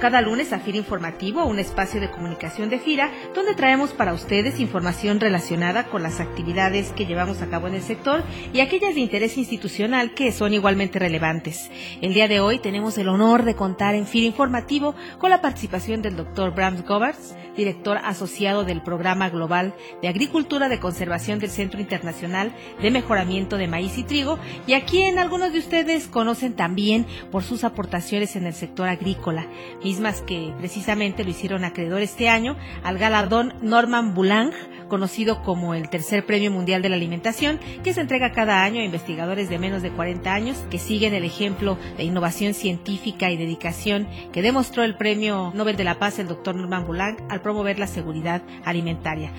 Cada 0.00 0.22
lunes 0.22 0.52
a 0.54 0.58
FIRA 0.58 0.78
Informativo, 0.78 1.44
un 1.44 1.58
espacio 1.58 2.00
de 2.00 2.10
comunicación 2.10 2.70
de 2.70 2.78
FIRA, 2.78 3.12
donde 3.34 3.54
traemos 3.54 3.90
para 3.92 4.14
ustedes 4.14 4.58
información 4.58 5.20
relacionada 5.20 5.84
con 5.84 6.02
las 6.02 6.20
actividades 6.20 6.90
que 6.92 7.04
llevamos 7.04 7.42
a 7.42 7.48
cabo 7.48 7.68
en 7.68 7.74
el 7.74 7.82
sector 7.82 8.22
y 8.54 8.60
aquellas 8.60 8.94
de 8.94 9.00
interés 9.00 9.36
institucional 9.36 10.14
que 10.14 10.32
son 10.32 10.54
igualmente 10.54 10.98
relevantes. 10.98 11.70
El 12.00 12.14
día 12.14 12.28
de 12.28 12.40
hoy 12.40 12.58
tenemos 12.58 12.96
el 12.96 13.08
honor 13.08 13.44
de 13.44 13.54
contar 13.54 13.94
en 13.94 14.06
FIRA 14.06 14.26
Informativo 14.26 14.94
con 15.18 15.28
la 15.28 15.42
participación 15.42 16.00
del 16.00 16.16
doctor 16.16 16.54
Brams 16.54 16.82
Govertz, 16.86 17.36
director 17.56 17.98
asociado 17.98 18.64
del 18.64 18.82
Programa 18.82 19.28
Global 19.28 19.74
de 20.00 20.08
Agricultura 20.08 20.70
de 20.70 20.80
Conservación 20.80 21.38
del 21.40 21.50
Centro 21.50 21.78
Internacional 21.78 22.54
de 22.80 22.90
Mejoramiento 22.90 23.58
de 23.58 23.68
Maíz 23.68 23.98
y 23.98 24.04
Trigo, 24.04 24.38
y 24.66 24.72
a 24.72 24.86
quien 24.86 25.18
algunos 25.18 25.52
de 25.52 25.58
ustedes 25.58 26.06
conocen 26.06 26.54
también 26.54 27.06
por 27.30 27.42
sus 27.42 27.64
aportaciones 27.64 28.34
en 28.36 28.46
el 28.46 28.54
sector 28.54 28.88
agrícola 28.88 29.46
mismas 29.90 30.22
que 30.22 30.54
precisamente 30.56 31.24
lo 31.24 31.30
hicieron 31.30 31.64
acreedor 31.64 32.00
este 32.00 32.28
año 32.28 32.56
al 32.84 32.96
galardón 32.96 33.54
Norman 33.60 34.14
Boulang, 34.14 34.52
conocido 34.88 35.42
como 35.42 35.74
el 35.74 35.90
tercer 35.90 36.24
Premio 36.24 36.52
Mundial 36.52 36.80
de 36.80 36.90
la 36.90 36.94
Alimentación, 36.94 37.58
que 37.82 37.92
se 37.92 38.00
entrega 38.00 38.30
cada 38.30 38.62
año 38.62 38.80
a 38.80 38.84
investigadores 38.84 39.48
de 39.48 39.58
menos 39.58 39.82
de 39.82 39.90
40 39.90 40.32
años 40.32 40.58
que 40.70 40.78
siguen 40.78 41.12
el 41.12 41.24
ejemplo 41.24 41.76
de 41.96 42.04
innovación 42.04 42.54
científica 42.54 43.32
y 43.32 43.36
dedicación 43.36 44.06
que 44.32 44.42
demostró 44.42 44.84
el 44.84 44.94
Premio 44.94 45.50
Nobel 45.56 45.76
de 45.76 45.82
la 45.82 45.98
Paz 45.98 46.20
el 46.20 46.28
doctor 46.28 46.54
Norman 46.54 46.86
Boulang 46.86 47.16
al 47.28 47.42
promover 47.42 47.80
la 47.80 47.88
seguridad 47.88 48.42
alimentaria. 48.64 49.32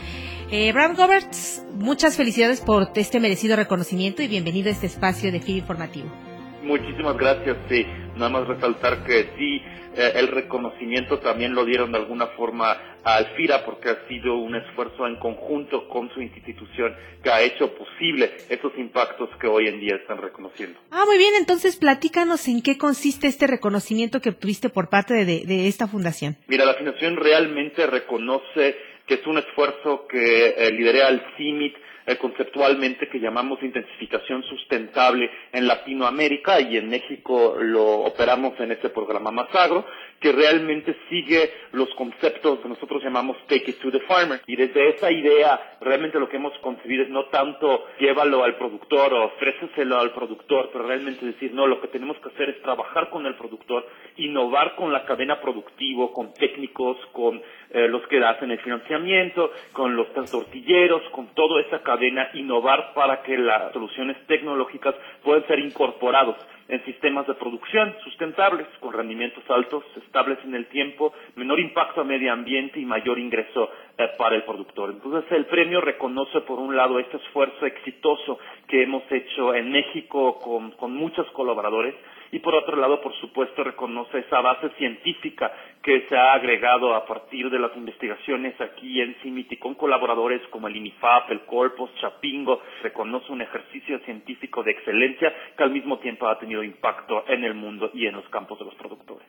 Eh, 0.51 0.73
Bram 0.73 0.97
Roberts, 0.97 1.63
muchas 1.75 2.17
felicidades 2.17 2.59
por 2.59 2.91
este 2.95 3.21
merecido 3.21 3.55
reconocimiento 3.55 4.21
y 4.21 4.27
bienvenido 4.27 4.67
a 4.67 4.73
este 4.73 4.87
espacio 4.87 5.31
de 5.31 5.39
FIB 5.39 5.59
Informativo. 5.59 6.30
Muchísimas 6.61 7.17
gracias, 7.17 7.57
sí. 7.69 7.85
Nada 8.15 8.29
más 8.29 8.47
resaltar 8.47 9.03
que 9.03 9.29
sí, 9.37 9.61
eh, 9.95 10.13
el 10.15 10.27
reconocimiento 10.27 11.19
también 11.19 11.53
lo 11.53 11.65
dieron 11.65 11.91
de 11.91 11.97
alguna 11.97 12.27
forma 12.27 12.77
a 13.03 13.15
Alfira 13.15 13.65
porque 13.65 13.89
ha 13.89 14.07
sido 14.07 14.37
un 14.37 14.55
esfuerzo 14.55 15.07
en 15.07 15.17
conjunto 15.17 15.87
con 15.89 16.09
su 16.13 16.21
institución 16.21 16.95
que 17.23 17.29
ha 17.29 17.41
hecho 17.41 17.73
posible 17.75 18.31
esos 18.49 18.71
impactos 18.77 19.29
que 19.39 19.47
hoy 19.47 19.67
en 19.67 19.79
día 19.79 19.95
están 19.95 20.21
reconociendo. 20.21 20.79
Ah, 20.91 21.03
muy 21.05 21.17
bien, 21.17 21.33
entonces 21.37 21.75
platícanos 21.77 22.47
en 22.47 22.61
qué 22.61 22.77
consiste 22.77 23.27
este 23.27 23.47
reconocimiento 23.47 24.21
que 24.21 24.29
obtuviste 24.29 24.69
por 24.69 24.89
parte 24.89 25.13
de, 25.13 25.45
de 25.45 25.67
esta 25.67 25.87
fundación. 25.87 26.37
Mira, 26.47 26.65
la 26.65 26.75
fundación 26.75 27.17
realmente 27.17 27.85
reconoce 27.87 28.77
que 29.07 29.15
es 29.15 29.27
un 29.27 29.39
esfuerzo 29.39 30.05
que 30.07 30.55
eh, 30.57 30.71
lidera 30.71 31.09
el 31.09 31.21
CIMIT 31.35 31.75
eh, 32.05 32.17
conceptualmente 32.17 33.07
que 33.09 33.19
llamamos 33.19 33.61
intensificación 33.63 34.43
sustentable 34.43 35.29
en 35.51 35.67
Latinoamérica 35.67 36.59
y 36.61 36.77
en 36.77 36.89
México 36.89 37.55
lo 37.59 38.01
operamos 38.01 38.59
en 38.59 38.71
este 38.71 38.89
programa 38.89 39.31
Masagro, 39.31 39.85
que 40.21 40.31
realmente 40.31 40.95
sigue 41.09 41.51
los 41.71 41.89
conceptos 41.95 42.59
que 42.59 42.69
nosotros 42.69 43.03
llamamos 43.03 43.37
take 43.47 43.71
it 43.71 43.79
to 43.79 43.91
the 43.91 43.99
farmer. 44.01 44.39
Y 44.45 44.55
desde 44.55 44.89
esa 44.89 45.11
idea, 45.11 45.59
realmente 45.81 46.19
lo 46.19 46.29
que 46.29 46.37
hemos 46.37 46.57
concebido 46.59 47.03
es 47.03 47.09
no 47.09 47.25
tanto 47.25 47.87
llévalo 47.99 48.43
al 48.43 48.55
productor 48.55 49.13
o 49.13 49.25
ofréceselo 49.25 49.99
al 49.99 50.13
productor, 50.13 50.69
pero 50.71 50.87
realmente 50.87 51.25
decir, 51.25 51.53
no, 51.53 51.65
lo 51.65 51.81
que 51.81 51.87
tenemos 51.87 52.17
que 52.17 52.29
hacer 52.29 52.49
es 52.49 52.61
trabajar 52.61 53.09
con 53.09 53.25
el 53.25 53.35
productor, 53.35 53.87
innovar 54.17 54.75
con 54.75 54.93
la 54.93 55.05
cadena 55.05 55.41
productivo, 55.41 56.13
con 56.13 56.33
técnicos, 56.33 56.97
con 57.11 57.41
eh, 57.71 57.87
los 57.87 58.05
que 58.07 58.23
hacen 58.23 58.51
el 58.51 58.59
financiamiento, 58.59 59.51
con 59.73 59.95
los 59.95 60.07
tortilleros, 60.13 61.01
con 61.11 61.33
toda 61.33 61.61
esa 61.61 61.81
cadena, 61.81 62.29
innovar 62.33 62.93
para 62.93 63.23
que 63.23 63.37
las 63.37 63.73
soluciones 63.73 64.17
tecnológicas 64.27 64.93
puedan 65.23 65.47
ser 65.47 65.59
incorporados 65.59 66.35
en 66.67 66.83
sistemas 66.85 67.27
de 67.27 67.33
producción 67.33 67.93
sustentables, 68.03 68.65
con 68.79 68.93
rendimientos 68.93 69.43
altos, 69.49 69.83
estables 70.11 70.39
en 70.43 70.53
el 70.55 70.65
tiempo, 70.67 71.13
menor 71.37 71.57
impacto 71.61 72.01
a 72.01 72.03
medio 72.03 72.33
ambiente 72.33 72.81
y 72.81 72.85
mayor 72.85 73.17
ingreso 73.17 73.69
eh, 73.97 74.09
para 74.17 74.35
el 74.35 74.43
productor. 74.43 74.89
Entonces 74.91 75.31
el 75.31 75.45
premio 75.45 75.79
reconoce 75.79 76.41
por 76.41 76.59
un 76.59 76.75
lado 76.75 76.99
este 76.99 77.15
esfuerzo 77.15 77.65
exitoso 77.65 78.37
que 78.67 78.83
hemos 78.83 79.09
hecho 79.09 79.55
en 79.55 79.71
México 79.71 80.37
con, 80.39 80.71
con 80.71 80.93
muchos 80.93 81.25
colaboradores 81.31 81.95
y 82.33 82.39
por 82.39 82.55
otro 82.55 82.77
lado, 82.77 83.01
por 83.01 83.13
supuesto, 83.15 83.63
reconoce 83.63 84.19
esa 84.19 84.39
base 84.39 84.69
científica 84.77 85.51
que 85.81 86.07
se 86.07 86.17
ha 86.17 86.33
agregado 86.33 86.95
a 86.95 87.05
partir 87.05 87.49
de 87.49 87.59
las 87.59 87.75
investigaciones 87.75 88.59
aquí 88.59 89.01
en 89.01 89.15
CIMIT 89.15 89.51
y 89.53 89.57
con 89.57 89.75
colaboradores 89.75 90.41
como 90.49 90.67
el 90.67 90.75
INIFAP, 90.75 91.31
el 91.31 91.41
Corpus, 91.41 91.93
Chapingo, 91.99 92.61
reconoce 92.83 93.31
un 93.31 93.41
ejercicio 93.41 93.99
científico 93.99 94.63
de 94.63 94.71
excelencia 94.71 95.33
que 95.57 95.63
al 95.63 95.71
mismo 95.71 95.99
tiempo 95.99 96.27
ha 96.27 96.39
tenido 96.39 96.63
impacto 96.63 97.25
en 97.27 97.43
el 97.43 97.53
mundo 97.53 97.91
y 97.93 98.07
en 98.07 98.15
los 98.15 98.27
campos 98.29 98.59
de 98.59 98.65
los 98.65 98.75
productores. 98.75 99.27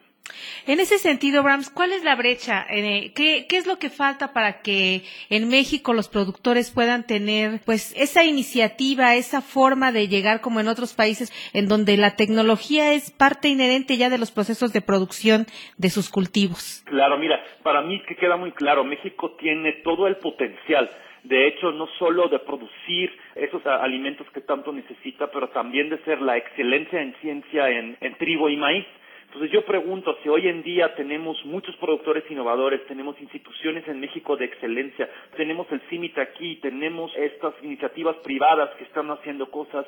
En 0.67 0.79
ese 0.79 0.99
sentido, 0.99 1.43
Brahms, 1.43 1.71
¿cuál 1.71 1.93
es 1.93 2.05
la 2.05 2.15
brecha? 2.15 2.65
Eh, 2.71 3.13
¿qué, 3.17 3.47
¿Qué 3.49 3.57
es 3.57 3.67
lo 3.67 3.79
que 3.79 3.91
falta 3.91 4.33
para 4.33 4.61
que 4.63 5.03
en 5.29 5.49
México 5.49 5.93
los 5.93 6.09
productores 6.09 6.71
puedan 6.71 7.05
tener 7.05 7.61
pues 7.65 7.93
esa 7.97 8.25
iniciativa, 8.25 9.17
esa 9.17 9.41
forma 9.41 9.91
de 9.91 10.07
llegar 10.07 10.41
como 10.41 10.61
en 10.61 10.69
otros 10.69 10.95
países 10.95 11.33
en 11.53 11.67
donde 11.67 11.97
la 11.97 12.15
tecnología 12.15 12.93
es 12.93 13.11
parte 13.11 13.49
inherente 13.49 13.97
ya 13.97 14.09
de 14.09 14.19
los 14.19 14.31
procesos 14.31 14.73
de 14.73 14.83
producción 14.83 15.47
de 15.79 15.91
sus 15.91 16.09
cultivos? 16.11 16.85
Claro, 16.87 17.19
mira, 17.19 17.43
para 17.65 17.83
mí 17.83 18.01
que 18.07 18.15
queda 18.15 18.37
muy 18.37 18.53
claro, 18.53 18.85
México 18.85 19.33
tiene 19.41 19.73
todo 19.85 20.07
el 20.07 20.17
potencial 20.17 20.91
de 21.25 21.47
hecho, 21.47 21.71
no 21.71 21.87
solo 21.99 22.29
de 22.29 22.41
producir 22.41 23.13
esos 23.37 23.65
alimentos 23.65 24.27
que 24.31 24.41
tanto 24.41 24.73
necesita, 24.73 25.31
pero 25.31 25.51
también 25.51 25.89
de 25.89 25.99
ser 25.99 26.21
la 26.21 26.37
excelencia 26.37 27.01
en 27.01 27.15
ciencia 27.21 27.71
en, 27.71 27.97
en 28.01 28.15
trigo 28.17 28.49
y 28.49 28.57
maíz. 28.57 28.87
Entonces 29.33 29.51
yo 29.51 29.65
pregunto 29.65 30.15
si 30.23 30.29
hoy 30.29 30.47
en 30.47 30.63
día 30.63 30.95
tenemos 30.95 31.43
muchos 31.47 31.75
productores 31.77 32.23
innovadores, 32.31 32.85
tenemos 32.87 33.19
instituciones 33.19 33.89
en 33.89 33.99
México 33.99 34.37
de 34.37 34.45
excelencia, 34.45 35.09
tenemos 35.35 35.67
el 35.73 35.81
CIMIT 35.89 36.19
aquí, 36.19 36.57
tenemos 36.57 37.17
estas 37.17 37.55
iniciativas 37.63 38.17
privadas 38.17 38.69
que 38.77 38.85
están 38.85 39.11
haciendo 39.11 39.51
cosas, 39.51 39.87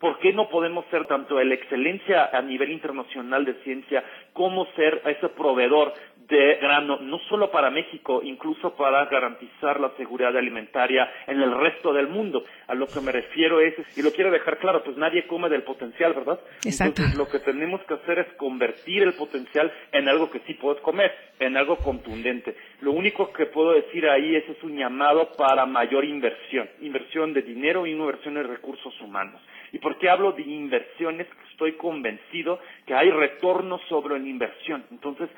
¿por 0.00 0.18
qué 0.20 0.32
no 0.32 0.48
podemos 0.48 0.86
ser 0.86 1.04
tanto 1.04 1.38
la 1.38 1.54
excelencia 1.54 2.30
a 2.32 2.40
nivel 2.40 2.70
internacional 2.72 3.44
de 3.44 3.52
ciencia 3.64 4.02
como 4.32 4.64
ser 4.72 5.02
ese 5.04 5.28
proveedor 5.28 5.92
de 6.28 6.56
grano, 6.60 6.98
no 7.00 7.18
solo 7.28 7.50
para 7.50 7.70
México, 7.70 8.20
incluso 8.22 8.74
para 8.74 9.04
garantizar 9.06 9.80
la 9.80 9.90
seguridad 9.96 10.36
alimentaria 10.36 11.08
en 11.26 11.40
el 11.40 11.56
resto 11.56 11.92
del 11.92 12.08
mundo. 12.08 12.42
A 12.66 12.74
lo 12.74 12.86
que 12.86 13.00
me 13.00 13.12
refiero 13.12 13.60
es, 13.60 13.74
y 13.96 14.02
lo 14.02 14.10
quiero 14.10 14.30
dejar 14.30 14.58
claro, 14.58 14.82
pues 14.82 14.96
nadie 14.96 15.26
come 15.26 15.48
del 15.48 15.62
potencial, 15.62 16.14
¿verdad? 16.14 16.40
Exacto. 16.64 17.02
Entonces 17.02 17.16
lo 17.16 17.28
que 17.28 17.38
tenemos 17.38 17.80
que 17.82 17.94
hacer 17.94 18.18
es 18.18 18.32
convertir 18.34 19.02
el 19.02 19.14
potencial 19.14 19.72
en 19.92 20.08
algo 20.08 20.30
que 20.30 20.40
sí 20.40 20.54
puedes 20.54 20.80
comer, 20.82 21.12
en 21.38 21.56
algo 21.56 21.76
contundente. 21.76 22.56
Lo 22.80 22.92
único 22.92 23.32
que 23.32 23.46
puedo 23.46 23.72
decir 23.72 24.08
ahí 24.08 24.36
es, 24.36 24.48
es 24.48 24.62
un 24.62 24.76
llamado 24.76 25.30
para 25.36 25.66
mayor 25.66 26.04
inversión, 26.04 26.68
inversión 26.80 27.32
de 27.32 27.42
dinero 27.42 27.86
y 27.86 27.92
inversión 27.92 28.34
de 28.34 28.42
recursos 28.42 28.98
humanos. 29.00 29.40
¿Y 29.72 29.78
por 29.78 29.98
qué 29.98 30.08
hablo 30.08 30.32
de 30.32 30.42
inversiones? 30.42 31.26
Estoy 31.50 31.72
convencido 31.72 32.60
que 32.86 32.94
hay 32.94 33.10
retorno 33.10 33.78
sobre 33.88 34.18
la 34.18 34.28
inversión. 34.28 34.84
Entonces, 34.90 35.28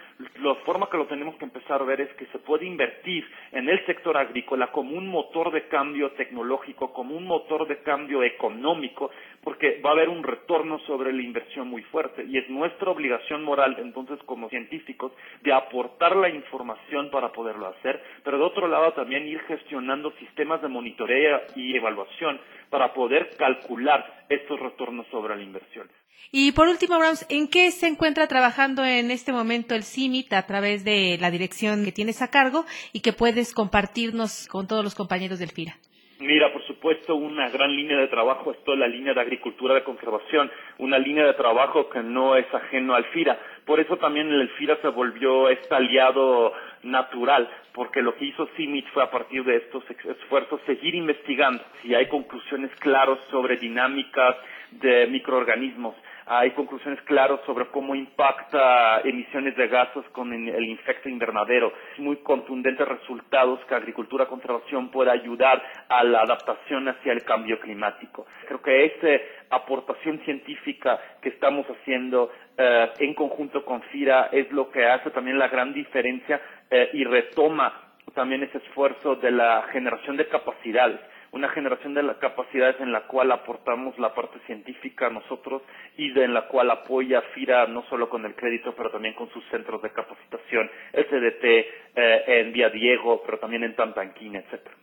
la 0.40 0.54
forma 0.78 0.90
que 0.90 0.96
lo 0.96 1.06
tenemos 1.06 1.34
que 1.36 1.44
empezar 1.44 1.82
a 1.82 1.84
ver 1.84 2.00
es 2.00 2.12
que 2.14 2.26
se 2.26 2.38
puede 2.38 2.64
invertir 2.64 3.26
en 3.50 3.68
el 3.68 3.84
sector 3.84 4.16
agrícola 4.16 4.70
como 4.70 4.96
un 4.96 5.08
motor 5.08 5.50
de 5.50 5.66
cambio 5.66 6.12
tecnológico, 6.12 6.92
como 6.92 7.16
un 7.16 7.24
motor 7.24 7.66
de 7.66 7.78
cambio 7.82 8.22
económico, 8.22 9.10
porque 9.42 9.80
va 9.84 9.90
a 9.90 9.92
haber 9.94 10.08
un 10.08 10.22
retorno 10.22 10.78
sobre 10.80 11.12
la 11.12 11.22
inversión 11.22 11.68
muy 11.68 11.82
fuerte. 11.84 12.24
Y 12.24 12.38
es 12.38 12.48
nuestra 12.48 12.90
obligación 12.90 13.44
moral, 13.44 13.76
entonces, 13.78 14.18
como 14.26 14.48
científicos, 14.48 15.12
de 15.42 15.52
aportar 15.52 16.16
la 16.16 16.28
información 16.28 17.10
para 17.10 17.32
poderlo 17.32 17.68
hacer, 17.68 18.02
pero 18.24 18.38
de 18.38 18.44
otro 18.44 18.68
lado 18.68 18.92
también 18.92 19.26
ir 19.26 19.40
gestionando 19.40 20.12
sistemas 20.18 20.62
de 20.62 20.68
monitoreo 20.68 21.40
y 21.56 21.76
evaluación 21.76 22.40
para 22.70 22.92
poder 22.92 23.30
calcular 23.36 24.24
estos 24.28 24.60
retornos 24.60 25.06
sobre 25.08 25.36
la 25.36 25.42
inversión. 25.42 25.88
Y 26.30 26.52
por 26.52 26.68
último, 26.68 26.98
Browns, 26.98 27.24
¿en 27.30 27.48
qué 27.48 27.70
se 27.70 27.86
encuentra 27.86 28.26
trabajando 28.26 28.84
en 28.84 29.10
este 29.10 29.32
momento 29.32 29.74
el 29.74 29.84
CIMIT 29.84 30.32
a 30.34 30.46
través 30.46 30.84
de 30.84 31.16
la 31.18 31.30
dirección 31.30 31.84
que 31.84 31.92
tienes 31.92 32.20
a 32.20 32.28
cargo 32.28 32.66
y 32.92 33.00
que 33.00 33.14
puedes 33.14 33.54
compartirnos 33.54 34.46
con 34.48 34.66
todos 34.66 34.84
los 34.84 34.94
compañeros 34.94 35.38
del 35.38 35.50
FIRA? 35.50 35.78
Mira, 36.20 36.52
por 36.52 36.64
supuesto, 36.66 37.14
una 37.14 37.48
gran 37.48 37.70
línea 37.70 37.96
de 37.96 38.08
trabajo 38.08 38.50
es 38.50 38.64
toda 38.64 38.76
la 38.76 38.88
línea 38.88 39.14
de 39.14 39.20
agricultura 39.20 39.74
de 39.74 39.84
conservación, 39.84 40.50
una 40.78 40.98
línea 40.98 41.24
de 41.24 41.34
trabajo 41.34 41.88
que 41.88 42.02
no 42.02 42.34
es 42.34 42.52
ajeno 42.52 42.96
al 42.96 43.04
FIRA. 43.04 43.38
Por 43.64 43.78
eso 43.78 43.98
también 43.98 44.28
el 44.28 44.48
FIRA 44.50 44.78
se 44.82 44.88
volvió 44.88 45.48
este 45.48 45.72
aliado 45.76 46.52
natural, 46.82 47.48
porque 47.72 48.02
lo 48.02 48.16
que 48.16 48.24
hizo 48.24 48.48
CIMIT 48.56 48.88
fue 48.88 49.04
a 49.04 49.10
partir 49.12 49.44
de 49.44 49.56
estos 49.56 49.84
esfuerzos 49.90 50.60
seguir 50.66 50.96
investigando 50.96 51.62
si 51.82 51.94
hay 51.94 52.06
conclusiones 52.08 52.74
claras 52.80 53.18
sobre 53.30 53.56
dinámicas 53.56 54.34
de 54.72 55.06
microorganismos 55.06 55.94
hay 56.28 56.50
conclusiones 56.50 57.00
claras 57.02 57.40
sobre 57.46 57.66
cómo 57.68 57.94
impacta 57.94 59.00
emisiones 59.00 59.56
de 59.56 59.66
gases 59.68 60.04
con 60.12 60.32
el 60.32 60.72
efecto 60.72 61.08
invernadero. 61.08 61.72
Muy 61.98 62.16
contundentes 62.18 62.86
resultados 62.86 63.60
que 63.66 63.74
agricultura 63.74 64.26
conservación 64.26 64.90
puede 64.90 65.10
ayudar 65.10 65.62
a 65.88 66.04
la 66.04 66.20
adaptación 66.20 66.88
hacia 66.88 67.12
el 67.12 67.24
cambio 67.24 67.58
climático. 67.58 68.26
Creo 68.46 68.60
que 68.60 68.84
esta 68.84 69.56
aportación 69.56 70.18
científica 70.24 71.00
que 71.22 71.30
estamos 71.30 71.66
haciendo 71.66 72.30
eh, 72.56 72.90
en 72.98 73.14
conjunto 73.14 73.64
con 73.64 73.80
FIRA 73.82 74.28
es 74.32 74.52
lo 74.52 74.70
que 74.70 74.84
hace 74.84 75.10
también 75.10 75.38
la 75.38 75.48
gran 75.48 75.72
diferencia 75.72 76.40
eh, 76.70 76.90
y 76.92 77.04
retoma 77.04 77.72
también 78.14 78.42
ese 78.42 78.58
esfuerzo 78.58 79.16
de 79.16 79.30
la 79.30 79.62
generación 79.72 80.16
de 80.16 80.26
capacidades 80.28 81.00
una 81.38 81.48
generación 81.50 81.94
de 81.94 82.02
las 82.02 82.16
capacidades 82.16 82.80
en 82.80 82.90
la 82.90 83.06
cual 83.06 83.30
aportamos 83.30 83.96
la 83.98 84.12
parte 84.12 84.40
científica 84.46 85.08
nosotros 85.08 85.62
y 85.96 86.10
de 86.12 86.24
en 86.24 86.34
la 86.34 86.48
cual 86.48 86.70
apoya 86.70 87.22
FIRA 87.32 87.68
no 87.68 87.84
solo 87.88 88.10
con 88.10 88.24
el 88.26 88.34
crédito, 88.34 88.74
pero 88.76 88.90
también 88.90 89.14
con 89.14 89.30
sus 89.30 89.44
centros 89.48 89.80
de 89.80 89.90
capacitación, 89.90 90.68
SDT, 90.92 91.44
eh, 91.44 92.24
en 92.26 92.52
Vía 92.52 92.70
Diego, 92.70 93.22
pero 93.24 93.38
también 93.38 93.62
en 93.62 93.76
Tantanquín, 93.76 94.34
etcétera. 94.34 94.74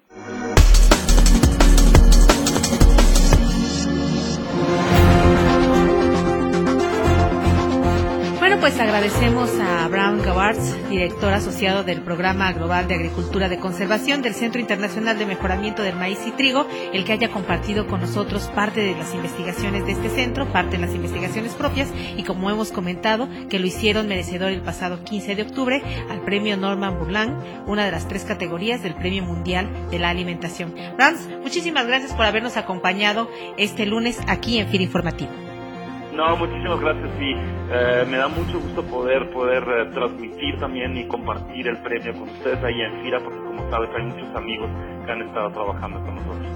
Pues 8.65 8.79
agradecemos 8.79 9.51
a 9.59 9.87
Brown 9.89 10.23
Gawards, 10.23 10.89
director 10.89 11.31
asociado 11.31 11.83
del 11.83 12.01
Programa 12.01 12.51
Global 12.51 12.87
de 12.87 12.95
Agricultura 12.95 13.47
de 13.47 13.59
Conservación 13.59 14.23
del 14.23 14.33
Centro 14.33 14.59
Internacional 14.59 15.19
de 15.19 15.27
Mejoramiento 15.27 15.83
del 15.83 15.95
Maíz 15.95 16.17
y 16.25 16.31
Trigo, 16.31 16.65
el 16.91 17.05
que 17.05 17.13
haya 17.13 17.29
compartido 17.29 17.85
con 17.85 18.01
nosotros 18.01 18.49
parte 18.55 18.79
de 18.81 18.95
las 18.95 19.13
investigaciones 19.13 19.85
de 19.85 19.91
este 19.91 20.09
centro, 20.09 20.51
parte 20.51 20.77
de 20.77 20.87
las 20.87 20.95
investigaciones 20.95 21.53
propias 21.53 21.89
y 22.17 22.23
como 22.23 22.49
hemos 22.49 22.71
comentado, 22.71 23.29
que 23.51 23.59
lo 23.59 23.67
hicieron 23.67 24.07
merecedor 24.07 24.51
el 24.51 24.61
pasado 24.61 25.03
15 25.03 25.35
de 25.35 25.43
octubre 25.43 25.83
al 26.09 26.21
premio 26.21 26.57
Norman 26.57 26.97
Burland, 26.97 27.67
una 27.67 27.85
de 27.85 27.91
las 27.91 28.07
tres 28.07 28.23
categorías 28.23 28.81
del 28.81 28.95
Premio 28.95 29.21
Mundial 29.21 29.69
de 29.91 29.99
la 29.99 30.09
Alimentación. 30.09 30.73
Browns, 30.97 31.19
muchísimas 31.43 31.85
gracias 31.85 32.13
por 32.13 32.25
habernos 32.25 32.57
acompañado 32.57 33.29
este 33.59 33.85
lunes 33.85 34.17
aquí 34.25 34.57
en 34.57 34.67
FIR 34.69 34.81
Informativo. 34.81 35.44
No, 36.15 36.37
muchísimas 36.37 36.79
gracias 36.79 37.09
y 37.19 37.33
eh, 37.71 38.05
me 38.09 38.17
da 38.17 38.27
mucho 38.29 38.59
gusto 38.59 38.83
poder 38.83 39.29
poder 39.31 39.63
eh, 39.63 39.89
transmitir 39.93 40.57
también 40.59 40.95
y 40.95 41.05
compartir 41.07 41.67
el 41.67 41.77
premio 41.79 42.13
con 42.13 42.29
ustedes 42.29 42.63
ahí 42.63 42.81
en 42.81 43.01
FIRA 43.01 43.19
porque 43.19 43.39
como 43.39 43.69
sabes 43.69 43.89
hay 43.97 44.03
muchos 44.03 44.33
amigos 44.33 44.69
que 45.05 45.11
han 45.11 45.23
estado 45.23 45.51
trabajando 45.51 45.99
con 45.99 46.15
nosotros. 46.15 46.47